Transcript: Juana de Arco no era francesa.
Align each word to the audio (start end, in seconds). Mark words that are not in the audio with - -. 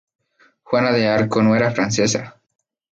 Juana 0.63 0.93
de 0.93 1.07
Arco 1.07 1.43
no 1.43 1.55
era 1.55 1.69
francesa. 1.69 2.35